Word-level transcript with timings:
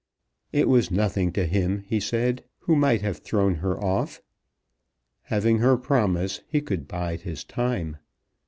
It 0.51 0.67
was 0.67 0.89
nothing 0.89 1.31
to 1.33 1.45
him, 1.45 1.83
he 1.85 1.99
said, 1.99 2.43
who 2.61 2.75
might 2.75 3.03
have 3.03 3.17
thrown 3.17 3.53
her 3.61 3.79
off. 3.79 4.19
Having 5.25 5.59
her 5.59 5.77
promise, 5.77 6.41
he 6.47 6.59
could 6.59 6.87
bide 6.87 7.21
his 7.21 7.43
time. 7.43 7.97